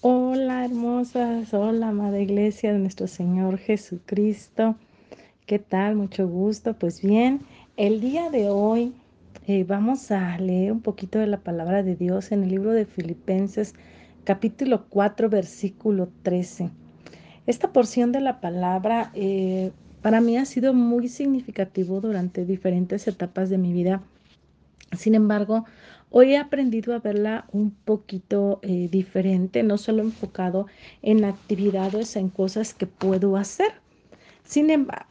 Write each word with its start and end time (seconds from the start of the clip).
Hola 0.00 0.64
hermosas, 0.64 1.52
hola 1.52 1.88
amada 1.88 2.20
iglesia 2.20 2.72
de 2.72 2.78
nuestro 2.78 3.08
Señor 3.08 3.58
Jesucristo. 3.58 4.76
¿Qué 5.44 5.58
tal? 5.58 5.96
Mucho 5.96 6.28
gusto. 6.28 6.74
Pues 6.74 7.02
bien, 7.02 7.40
el 7.76 8.00
día 8.00 8.30
de 8.30 8.48
hoy 8.48 8.92
eh, 9.48 9.64
vamos 9.64 10.12
a 10.12 10.38
leer 10.38 10.70
un 10.70 10.82
poquito 10.82 11.18
de 11.18 11.26
la 11.26 11.40
palabra 11.40 11.82
de 11.82 11.96
Dios 11.96 12.30
en 12.30 12.44
el 12.44 12.50
libro 12.50 12.70
de 12.70 12.84
Filipenses 12.84 13.74
capítulo 14.22 14.84
4 14.88 15.28
versículo 15.30 16.08
13. 16.22 16.70
Esta 17.48 17.72
porción 17.72 18.12
de 18.12 18.20
la 18.20 18.40
palabra 18.40 19.10
eh, 19.14 19.72
para 20.00 20.20
mí 20.20 20.36
ha 20.36 20.44
sido 20.44 20.74
muy 20.74 21.08
significativo 21.08 22.00
durante 22.00 22.44
diferentes 22.44 23.08
etapas 23.08 23.50
de 23.50 23.58
mi 23.58 23.72
vida. 23.72 24.00
Sin 24.96 25.14
embargo, 25.14 25.64
Hoy 26.10 26.32
he 26.32 26.38
aprendido 26.38 26.94
a 26.94 27.00
verla 27.00 27.46
un 27.52 27.70
poquito 27.70 28.60
eh, 28.62 28.88
diferente, 28.90 29.62
no 29.62 29.76
solo 29.76 30.02
enfocado 30.02 30.66
en 31.02 31.24
actividades, 31.24 32.16
en 32.16 32.30
cosas 32.30 32.72
que 32.72 32.86
puedo 32.86 33.36
hacer. 33.36 33.72
Sin 34.42 34.70
embargo, 34.70 35.04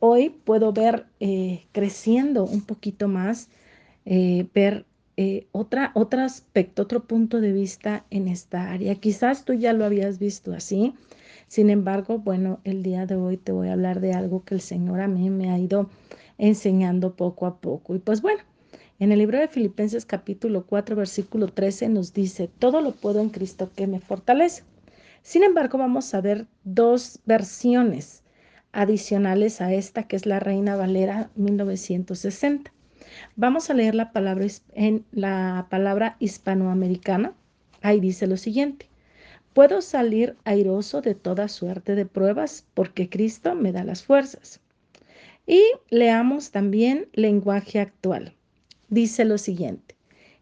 hoy 0.00 0.30
puedo 0.30 0.72
ver 0.72 1.06
eh, 1.20 1.66
creciendo 1.70 2.44
un 2.44 2.62
poquito 2.62 3.06
más, 3.06 3.48
eh, 4.04 4.46
ver 4.54 4.86
otra, 5.52 5.92
otro 5.94 6.22
aspecto, 6.22 6.80
otro 6.80 7.04
punto 7.04 7.42
de 7.42 7.52
vista 7.52 8.06
en 8.08 8.26
esta 8.26 8.72
área. 8.72 8.94
Quizás 8.94 9.44
tú 9.44 9.52
ya 9.52 9.74
lo 9.74 9.84
habías 9.84 10.18
visto 10.18 10.54
así. 10.54 10.94
Sin 11.46 11.68
embargo, 11.68 12.18
bueno, 12.18 12.60
el 12.64 12.82
día 12.82 13.04
de 13.04 13.16
hoy 13.16 13.36
te 13.36 13.52
voy 13.52 13.68
a 13.68 13.74
hablar 13.74 14.00
de 14.00 14.14
algo 14.14 14.44
que 14.44 14.54
el 14.54 14.62
Señor 14.62 15.02
a 15.02 15.08
mí 15.08 15.28
me 15.28 15.50
ha 15.50 15.58
ido 15.58 15.90
enseñando 16.38 17.16
poco 17.16 17.44
a 17.44 17.58
poco. 17.58 17.94
Y 17.94 17.98
pues 17.98 18.22
bueno, 18.22 18.40
en 19.00 19.12
el 19.12 19.18
libro 19.18 19.38
de 19.38 19.48
Filipenses 19.48 20.04
capítulo 20.04 20.66
4 20.66 20.94
versículo 20.94 21.48
13 21.48 21.88
nos 21.88 22.12
dice, 22.12 22.50
todo 22.58 22.82
lo 22.82 22.92
puedo 22.92 23.20
en 23.20 23.30
Cristo 23.30 23.70
que 23.74 23.86
me 23.86 23.98
fortalece. 23.98 24.62
Sin 25.22 25.42
embargo, 25.42 25.78
vamos 25.78 26.12
a 26.12 26.20
ver 26.20 26.46
dos 26.64 27.18
versiones 27.24 28.22
adicionales 28.72 29.62
a 29.62 29.72
esta 29.72 30.02
que 30.02 30.16
es 30.16 30.26
la 30.26 30.38
Reina 30.38 30.76
Valera 30.76 31.30
1960. 31.34 32.70
Vamos 33.36 33.70
a 33.70 33.74
leer 33.74 33.94
la 33.94 34.12
palabra 34.12 34.46
en 34.74 35.06
la 35.12 35.66
palabra 35.70 36.16
hispanoamericana. 36.18 37.32
Ahí 37.80 38.00
dice 38.00 38.26
lo 38.26 38.36
siguiente: 38.36 38.90
Puedo 39.54 39.80
salir 39.80 40.36
airoso 40.44 41.00
de 41.00 41.14
toda 41.14 41.48
suerte 41.48 41.94
de 41.94 42.04
pruebas 42.04 42.66
porque 42.74 43.08
Cristo 43.08 43.54
me 43.54 43.72
da 43.72 43.82
las 43.82 44.04
fuerzas. 44.04 44.60
Y 45.46 45.62
leamos 45.88 46.50
también 46.50 47.08
lenguaje 47.14 47.80
actual 47.80 48.34
dice 48.90 49.24
lo 49.24 49.38
siguiente. 49.38 49.96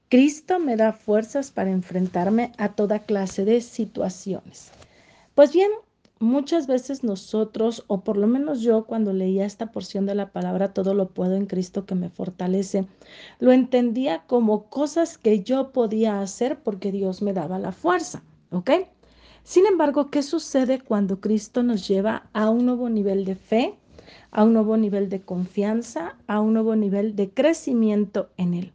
Cristo 0.09 0.59
me 0.59 0.77
da 0.77 0.93
fuerzas 0.93 1.51
para 1.51 1.71
enfrentarme 1.71 2.53
a 2.57 2.71
toda 2.71 3.01
clase 3.01 3.45
de 3.45 3.61
situaciones. 3.61 4.71
Pues 5.35 5.53
bien, 5.53 5.71
muchas 6.19 6.67
veces 6.67 7.05
nosotros, 7.05 7.85
o 7.87 8.01
por 8.01 8.17
lo 8.17 8.27
menos 8.27 8.63
yo 8.63 8.85
cuando 8.85 9.13
leía 9.13 9.45
esta 9.45 9.71
porción 9.71 10.07
de 10.07 10.15
la 10.15 10.33
palabra, 10.33 10.73
todo 10.73 10.95
lo 10.95 11.11
puedo 11.11 11.35
en 11.35 11.47
Cristo 11.47 11.85
que 11.85 11.95
me 11.95 12.09
fortalece, 12.09 12.87
lo 13.39 13.53
entendía 13.53 14.25
como 14.27 14.71
cosas 14.71 15.19
que 15.19 15.43
yo 15.43 15.73
podía 15.73 16.21
hacer 16.21 16.59
porque 16.63 16.91
Dios 16.91 17.23
me 17.23 17.35
daba 17.35 17.59
la 17.59 17.73
fuerza, 17.73 18.23
¿ok? 18.51 18.71
Sin 19.45 19.67
embargo, 19.67 20.11
¿qué 20.11 20.23
sucede 20.23 20.81
cuando 20.81 21.21
Cristo 21.21 21.63
nos 21.63 21.87
lleva 21.87 22.29
a 22.33 22.51
un 22.51 22.67
nuevo 22.67 22.89
nivel 22.89 23.25
de 23.25 23.35
fe, 23.35 23.75
a 24.31 24.45
un 24.45 24.53
nuevo 24.53 24.77
nivel 24.77 25.09
de 25.09 25.21
confianza, 25.21 26.17
a 26.27 26.41
un 26.41 26.55
nuevo 26.55 26.77
nivel 26.77 27.17
de 27.17 27.31
crecimiento 27.31 28.31
en 28.37 28.55
Él. 28.55 28.73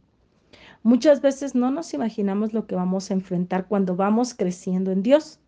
Muchas 0.82 1.22
veces 1.22 1.54
no 1.54 1.70
nos 1.70 1.94
imaginamos 1.94 2.52
lo 2.52 2.66
que 2.66 2.74
vamos 2.74 3.10
a 3.10 3.14
enfrentar 3.14 3.66
cuando 3.66 3.96
vamos 3.96 4.34
creciendo 4.34 4.90
en 4.90 5.02
Dios. 5.02 5.40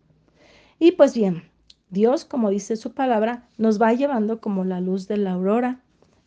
Y 0.79 0.93
pues 0.93 1.13
bien, 1.13 1.43
Dios, 1.89 2.25
como 2.25 2.49
dice 2.49 2.75
su 2.75 2.93
palabra, 2.93 3.47
nos 3.57 3.81
va 3.81 3.93
llevando 3.93 4.41
como 4.41 4.65
la 4.65 4.81
luz 4.81 5.07
de 5.07 5.17
la 5.17 5.33
aurora, 5.33 5.79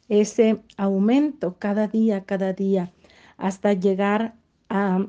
ese 0.09 0.60
aumento 0.77 1.56
cada 1.59 1.87
día, 1.87 2.25
cada 2.25 2.53
día, 2.53 2.93
hasta 3.37 3.72
llegar 3.72 4.34
a 4.69 5.06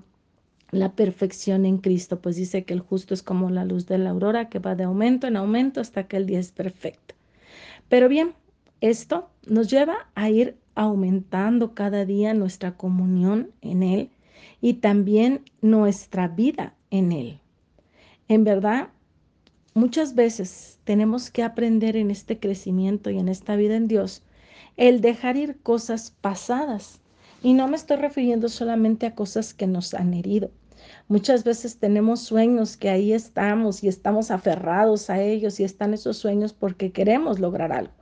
la 0.72 0.94
perfección 0.94 1.66
en 1.66 1.78
Cristo, 1.78 2.22
pues 2.22 2.36
dice 2.38 2.64
que 2.64 2.74
el 2.74 2.80
justo 2.80 3.14
es 3.14 3.22
como 3.22 3.50
la 3.50 3.66
luz 3.66 3.88
de 3.88 3.98
la 3.98 4.12
aurora 4.12 4.50
que 4.50 4.60
va 4.60 4.76
de 4.76 4.86
aumento 4.86 5.28
en 5.28 5.38
aumento 5.38 5.82
hasta 5.82 6.08
que 6.08 6.18
el 6.18 6.26
día 6.26 6.40
es 6.40 6.52
perfecto. 6.52 7.16
Pero 7.90 8.08
bien, 8.10 8.34
esto 8.82 9.30
nos 9.46 9.70
lleva 9.70 10.10
a 10.16 10.32
ir 10.32 10.58
aumentando 10.74 11.76
cada 11.76 12.04
día 12.04 12.34
nuestra 12.34 12.78
comunión 12.78 13.52
en 13.62 13.84
Él 13.84 14.10
y 14.60 14.76
también 14.76 15.46
nuestra 15.62 16.28
vida 16.28 16.74
en 16.90 17.12
Él. 17.12 17.40
En 18.28 18.44
verdad, 18.44 18.90
muchas 19.76 20.16
veces 20.16 20.80
tenemos 20.84 21.30
que 21.30 21.44
aprender 21.44 21.96
en 21.96 22.10
este 22.10 22.40
crecimiento 22.40 23.12
y 23.12 23.20
en 23.20 23.30
esta 23.30 23.56
vida 23.56 23.76
en 23.76 23.88
Dios 23.88 24.24
el 24.78 25.00
dejar 25.02 25.38
ir 25.38 25.60
cosas 25.62 26.16
pasadas. 26.22 27.02
Y 27.44 27.54
no 27.54 27.68
me 27.68 27.76
estoy 27.76 27.98
refiriendo 27.98 28.50
solamente 28.50 29.06
a 29.06 29.14
cosas 29.14 29.54
que 29.54 29.68
nos 29.68 29.94
han 29.94 30.14
herido. 30.16 30.50
Muchas 31.08 31.44
veces 31.44 31.78
tenemos 31.78 32.22
sueños 32.22 32.78
que 32.78 32.90
ahí 32.90 33.14
estamos 33.14 33.84
y 33.84 33.88
estamos 33.88 34.32
aferrados 34.32 35.12
a 35.12 35.22
ellos 35.22 35.60
y 35.60 35.64
están 35.64 35.94
esos 35.94 36.18
sueños 36.18 36.54
porque 36.54 36.92
queremos 36.92 37.40
lograr 37.40 37.72
algo 37.72 38.01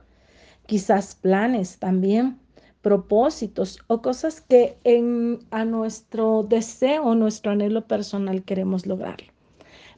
quizás 0.70 1.16
planes 1.16 1.80
también, 1.80 2.38
propósitos 2.80 3.80
o 3.88 4.00
cosas 4.02 4.40
que 4.40 4.78
en, 4.84 5.40
a 5.50 5.64
nuestro 5.64 6.46
deseo, 6.48 7.16
nuestro 7.16 7.50
anhelo 7.50 7.88
personal 7.88 8.44
queremos 8.44 8.86
lograr. 8.86 9.16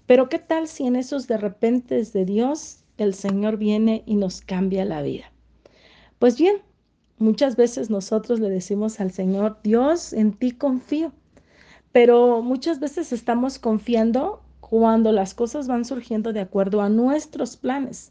Pero 0.06 0.30
¿qué 0.30 0.38
tal 0.38 0.66
si 0.68 0.86
en 0.86 0.96
esos 0.96 1.28
de 1.28 1.36
repente 1.36 2.02
de 2.02 2.24
Dios 2.24 2.84
el 2.96 3.12
Señor 3.12 3.58
viene 3.58 4.02
y 4.06 4.16
nos 4.16 4.40
cambia 4.40 4.86
la 4.86 5.02
vida? 5.02 5.30
Pues 6.18 6.38
bien, 6.38 6.62
muchas 7.18 7.56
veces 7.56 7.90
nosotros 7.90 8.40
le 8.40 8.48
decimos 8.48 8.98
al 8.98 9.10
Señor, 9.10 9.58
Dios, 9.62 10.14
en 10.14 10.32
ti 10.32 10.52
confío, 10.52 11.12
pero 11.92 12.40
muchas 12.40 12.80
veces 12.80 13.12
estamos 13.12 13.58
confiando 13.58 14.40
cuando 14.60 15.12
las 15.12 15.34
cosas 15.34 15.68
van 15.68 15.84
surgiendo 15.84 16.32
de 16.32 16.40
acuerdo 16.40 16.80
a 16.80 16.88
nuestros 16.88 17.58
planes. 17.58 18.10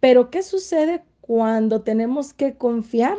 Pero 0.00 0.28
¿qué 0.28 0.42
sucede 0.42 1.02
cuando 1.28 1.82
tenemos 1.82 2.32
que 2.32 2.54
confiar 2.54 3.18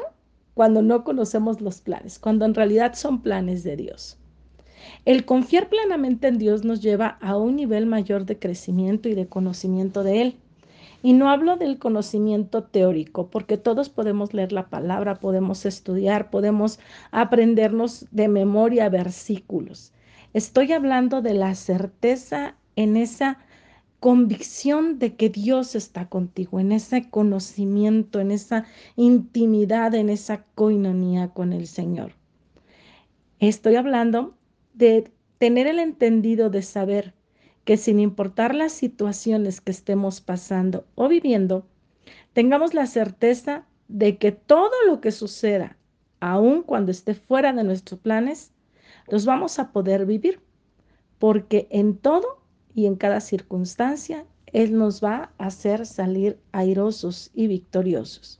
cuando 0.56 0.81
no 0.81 1.03
conocemos 1.03 1.62
los 1.62 1.80
planes, 1.80 2.18
cuando 2.18 2.44
en 2.44 2.56
realidad 2.56 2.96
son 2.96 3.22
planes 3.22 3.64
de 3.64 3.75
Dios. 3.75 4.18
El 5.06 5.25
confiar 5.25 5.70
plenamente 5.70 6.28
en 6.28 6.40
Dios 6.40 6.66
nos 6.66 6.81
lleva 6.81 7.19
a 7.22 7.38
un 7.38 7.56
nivel 7.56 7.86
mayor 7.86 8.25
de 8.25 8.40
crecimiento 8.40 9.09
y 9.09 9.14
de 9.14 9.28
conocimiento 9.28 10.02
de 10.02 10.24
Él. 10.24 10.38
Y 11.03 11.14
no 11.14 11.30
hablo 11.30 11.56
del 11.56 11.78
conocimiento 11.78 12.64
teórico, 12.64 13.28
porque 13.28 13.58
todos 13.58 13.90
podemos 13.90 14.34
leer 14.34 14.53
la 14.53 14.69
palabra, 14.69 15.19
podemos 15.19 15.68
estudiar, 15.68 16.31
podemos 16.31 16.80
aprendernos 17.12 18.08
de 18.09 18.28
memoria 18.28 18.90
versículos. 18.90 19.94
Estoy 20.34 20.72
hablando 20.72 21.22
de 21.22 21.36
la 21.36 21.53
certeza 21.53 22.56
en 22.75 22.98
esa 22.98 23.38
convicción 24.00 24.98
de 24.98 25.16
que 25.16 25.30
Dios 25.30 25.76
está 25.76 26.08
contigo, 26.08 26.60
en 26.60 26.72
ese 26.72 27.10
conocimiento, 27.10 28.20
en 28.20 28.32
esa 28.32 28.66
intimidad, 28.96 29.94
en 29.94 30.10
esa 30.10 30.46
coinonía 30.56 31.30
con 31.30 31.52
el 31.52 31.68
Señor. 31.68 32.14
Estoy 33.40 33.76
hablando 33.76 34.36
de 34.74 35.12
tener 35.38 35.68
el 35.68 35.80
entendido 35.80 36.50
de 36.50 36.62
saber 36.62 37.14
que 37.66 37.78
sin 37.78 38.00
importar 38.00 38.56
las 38.56 38.72
situaciones 38.72 39.62
que 39.62 39.72
estemos 39.72 40.22
pasando 40.22 40.86
o 40.96 41.08
viviendo, 41.08 41.68
tengamos 42.34 42.74
la 42.74 42.88
certeza 42.88 43.66
de 43.88 44.18
que 44.18 44.31
todo 44.31 44.72
lo 44.88 45.02
que 45.02 45.12
suceda, 45.12 45.78
aun 46.20 46.64
cuando 46.64 46.92
esté 46.92 47.14
fuera 47.14 47.54
de 47.54 47.64
nuestros 47.64 48.00
planes, 48.00 48.52
los 49.08 49.26
vamos 49.26 49.60
a 49.60 49.72
poder 49.72 50.06
vivir, 50.06 50.42
porque 51.18 51.68
en 51.70 51.98
todo 51.98 52.39
y 52.74 52.85
en 52.85 52.96
cada 52.96 53.19
circunstancia 53.19 54.25
Él 54.48 54.77
nos 54.77 55.04
va 55.04 55.31
a 55.38 55.48
hacer 55.48 55.86
salir 55.86 56.39
airosos 56.51 57.31
y 57.33 57.48
victoriosos. 57.48 58.39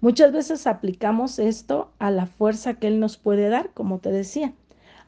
Muchas 0.00 0.32
veces 0.32 0.66
aplicamos 0.66 1.38
esto 1.38 1.92
a 1.98 2.10
la 2.10 2.26
fuerza 2.26 2.74
que 2.74 2.88
Él 2.88 3.00
nos 3.00 3.16
puede 3.16 3.48
dar, 3.48 3.72
como 3.72 3.98
te 3.98 4.10
decía, 4.10 4.52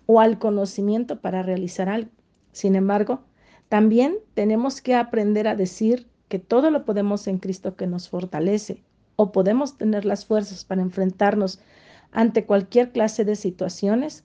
o 0.06 0.20
al 0.20 0.38
conocimiento 0.38 1.20
para 1.20 1.42
realizar 1.42 1.88
algo. 1.88 2.10
Sin 2.52 2.74
embargo, 2.74 3.20
también 3.68 4.16
tenemos 4.34 4.80
que 4.80 4.94
aprender 4.94 5.46
a 5.46 5.54
decir 5.54 6.06
que 6.28 6.38
todo 6.38 6.70
lo 6.70 6.84
podemos 6.84 7.26
en 7.26 7.38
Cristo 7.38 7.76
que 7.76 7.86
nos 7.86 8.08
fortalece, 8.08 8.82
o 9.16 9.32
podemos 9.32 9.76
tener 9.76 10.04
las 10.04 10.24
fuerzas 10.24 10.64
para 10.64 10.82
enfrentarnos 10.82 11.60
ante 12.12 12.46
cualquier 12.46 12.92
clase 12.92 13.24
de 13.24 13.36
situaciones 13.36 14.24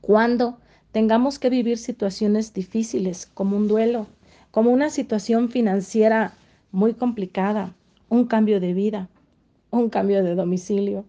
cuando 0.00 0.58
tengamos 0.92 1.38
que 1.38 1.50
vivir 1.50 1.78
situaciones 1.78 2.52
difíciles 2.54 3.26
como 3.26 3.56
un 3.56 3.68
duelo, 3.68 4.06
como 4.50 4.70
una 4.70 4.90
situación 4.90 5.48
financiera 5.50 6.34
muy 6.72 6.94
complicada, 6.94 7.74
un 8.08 8.26
cambio 8.26 8.60
de 8.60 8.72
vida, 8.74 9.08
un 9.70 9.90
cambio 9.90 10.24
de 10.24 10.34
domicilio, 10.34 11.04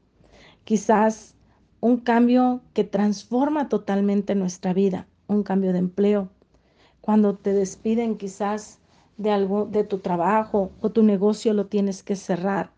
quizás 0.66 1.36
un 1.82 1.98
cambio 1.98 2.62
que 2.74 2.84
transforma 2.84 3.70
totalmente 3.70 4.36
nuestra 4.36 4.74
vida, 4.74 5.08
un 5.28 5.44
cambio 5.44 5.72
de 5.74 5.80
empleo. 5.80 6.30
cuando 7.02 7.36
te 7.36 7.54
despiden 7.54 8.18
quizás 8.18 8.80
de 9.18 9.32
algo 9.32 9.66
de 9.66 9.84
tu 9.84 10.00
trabajo 10.00 10.72
o 10.82 10.92
tu 10.92 11.04
negocio 11.04 11.54
lo 11.54 11.66
tienes 11.68 12.04
que 12.04 12.16
cerrar. 12.16 12.72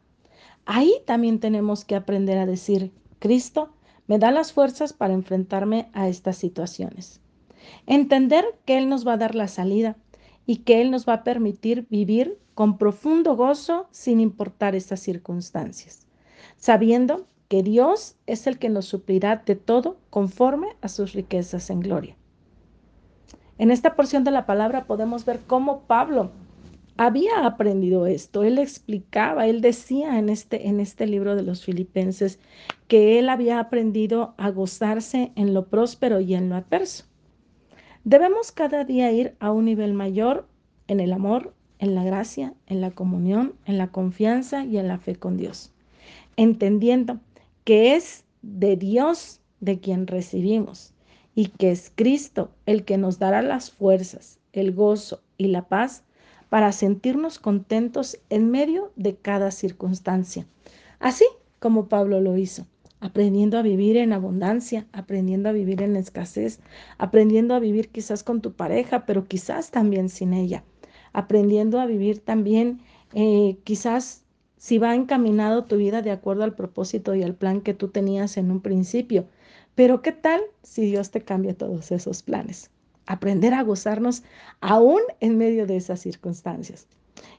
Ahí 0.65 0.93
también 1.05 1.39
tenemos 1.39 1.85
que 1.85 1.95
aprender 1.95 2.37
a 2.37 2.45
decir, 2.45 2.91
Cristo, 3.19 3.73
me 4.11 4.19
da 4.19 4.29
las 4.29 4.51
fuerzas 4.51 4.91
para 4.91 5.13
enfrentarme 5.13 5.89
a 5.93 6.09
estas 6.09 6.35
situaciones. 6.35 7.21
Entender 7.87 8.43
que 8.65 8.77
Él 8.77 8.89
nos 8.89 9.07
va 9.07 9.13
a 9.13 9.17
dar 9.17 9.35
la 9.35 9.47
salida 9.47 9.95
y 10.45 10.57
que 10.57 10.81
Él 10.81 10.91
nos 10.91 11.07
va 11.07 11.13
a 11.13 11.23
permitir 11.23 11.87
vivir 11.89 12.37
con 12.53 12.77
profundo 12.77 13.37
gozo 13.37 13.87
sin 13.91 14.19
importar 14.19 14.75
estas 14.75 14.99
circunstancias, 14.99 16.07
sabiendo 16.57 17.25
que 17.47 17.63
Dios 17.63 18.17
es 18.27 18.47
el 18.47 18.59
que 18.59 18.67
nos 18.67 18.83
suplirá 18.83 19.43
de 19.45 19.55
todo 19.55 19.95
conforme 20.09 20.75
a 20.81 20.89
sus 20.89 21.13
riquezas 21.13 21.69
en 21.69 21.79
gloria. 21.79 22.17
En 23.59 23.71
esta 23.71 23.95
porción 23.95 24.25
de 24.25 24.31
la 24.31 24.45
palabra 24.45 24.87
podemos 24.87 25.23
ver 25.23 25.39
cómo 25.47 25.83
Pablo 25.83 26.31
había 26.97 27.45
aprendido 27.45 28.05
esto. 28.05 28.43
Él 28.43 28.57
explicaba, 28.57 29.47
él 29.47 29.61
decía 29.61 30.19
en 30.19 30.29
este, 30.29 30.67
en 30.67 30.79
este 30.79 31.07
libro 31.07 31.35
de 31.35 31.43
los 31.43 31.63
filipenses 31.63 32.39
que 32.87 33.19
él 33.19 33.29
había 33.29 33.59
aprendido 33.59 34.33
a 34.37 34.49
gozarse 34.49 35.31
en 35.35 35.53
lo 35.53 35.67
próspero 35.67 36.19
y 36.19 36.33
en 36.35 36.49
lo 36.49 36.55
adverso. 36.55 37.05
Debemos 38.03 38.51
cada 38.51 38.83
día 38.83 39.11
ir 39.11 39.35
a 39.39 39.51
un 39.51 39.65
nivel 39.65 39.93
mayor 39.93 40.47
en 40.87 40.99
el 40.99 41.13
amor, 41.13 41.53
en 41.79 41.95
la 41.95 42.03
gracia, 42.03 42.53
en 42.67 42.81
la 42.81 42.91
comunión, 42.91 43.53
en 43.65 43.77
la 43.77 43.87
confianza 43.87 44.65
y 44.65 44.77
en 44.77 44.87
la 44.87 44.97
fe 44.97 45.15
con 45.15 45.37
Dios, 45.37 45.71
entendiendo 46.35 47.19
que 47.63 47.95
es 47.95 48.25
de 48.41 48.75
Dios 48.75 49.39
de 49.59 49.79
quien 49.79 50.07
recibimos 50.07 50.93
y 51.35 51.47
que 51.47 51.71
es 51.71 51.91
Cristo 51.95 52.51
el 52.65 52.83
que 52.85 52.97
nos 52.97 53.19
dará 53.19 53.41
las 53.41 53.71
fuerzas, 53.71 54.39
el 54.53 54.73
gozo 54.73 55.21
y 55.37 55.47
la 55.47 55.67
paz 55.67 56.03
para 56.51 56.73
sentirnos 56.73 57.39
contentos 57.39 58.19
en 58.29 58.51
medio 58.51 58.91
de 58.97 59.15
cada 59.15 59.51
circunstancia, 59.51 60.45
así 60.99 61.23
como 61.59 61.87
Pablo 61.87 62.19
lo 62.19 62.35
hizo, 62.35 62.67
aprendiendo 62.99 63.57
a 63.57 63.61
vivir 63.61 63.95
en 63.95 64.11
abundancia, 64.11 64.85
aprendiendo 64.91 65.47
a 65.47 65.53
vivir 65.53 65.81
en 65.81 65.95
escasez, 65.95 66.59
aprendiendo 66.97 67.55
a 67.55 67.59
vivir 67.59 67.87
quizás 67.87 68.25
con 68.25 68.41
tu 68.41 68.51
pareja, 68.51 69.05
pero 69.05 69.29
quizás 69.29 69.71
también 69.71 70.09
sin 70.09 70.33
ella, 70.33 70.65
aprendiendo 71.13 71.79
a 71.79 71.85
vivir 71.85 72.19
también 72.19 72.81
eh, 73.13 73.57
quizás 73.63 74.25
si 74.57 74.77
va 74.77 74.93
encaminado 74.93 75.63
tu 75.63 75.77
vida 75.77 76.01
de 76.01 76.11
acuerdo 76.11 76.43
al 76.43 76.53
propósito 76.53 77.15
y 77.15 77.23
al 77.23 77.33
plan 77.33 77.61
que 77.61 77.73
tú 77.73 77.87
tenías 77.87 78.35
en 78.35 78.51
un 78.51 78.59
principio. 78.59 79.25
Pero 79.73 80.01
¿qué 80.01 80.11
tal 80.11 80.41
si 80.63 80.81
Dios 80.81 81.11
te 81.11 81.21
cambia 81.21 81.55
todos 81.57 81.93
esos 81.93 82.23
planes? 82.23 82.71
Aprender 83.05 83.53
a 83.53 83.63
gozarnos 83.63 84.23
aún 84.59 85.01
en 85.19 85.37
medio 85.37 85.65
de 85.67 85.77
esas 85.77 85.99
circunstancias. 85.99 86.87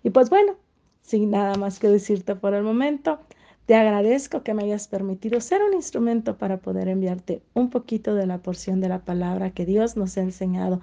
Y 0.02 0.10
pues 0.10 0.30
bueno, 0.30 0.56
sin 1.02 1.30
nada 1.30 1.54
más 1.56 1.78
que 1.78 1.88
decirte 1.88 2.36
por 2.36 2.54
el 2.54 2.62
momento, 2.62 3.20
te 3.66 3.74
agradezco 3.74 4.42
que 4.42 4.54
me 4.54 4.64
hayas 4.64 4.88
permitido 4.88 5.40
ser 5.40 5.62
un 5.62 5.74
instrumento 5.74 6.36
para 6.36 6.58
poder 6.58 6.88
enviarte 6.88 7.42
un 7.54 7.70
poquito 7.70 8.14
de 8.14 8.26
la 8.26 8.38
porción 8.38 8.80
de 8.80 8.88
la 8.88 9.04
palabra 9.04 9.50
que 9.50 9.66
Dios 9.66 9.96
nos 9.96 10.16
ha 10.16 10.22
enseñado 10.22 10.80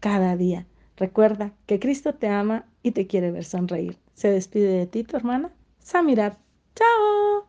cada 0.00 0.36
día. 0.36 0.66
Recuerda 0.96 1.52
que 1.66 1.78
Cristo 1.78 2.14
te 2.14 2.28
ama 2.28 2.66
y 2.82 2.90
te 2.90 3.06
quiere 3.06 3.30
ver 3.30 3.44
sonreír. 3.44 3.98
Se 4.14 4.30
despide 4.30 4.68
de 4.68 4.86
ti 4.86 5.04
tu 5.04 5.16
hermana, 5.16 5.52
Samirat. 5.78 6.36
¡Chao! 6.74 7.47